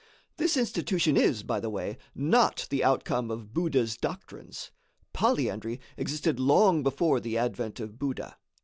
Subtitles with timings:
[0.37, 4.71] This institution is, by the way, not the outcome of Buddha's doctrines.
[5.13, 8.39] Polyandry existed long before the advent of Buddha.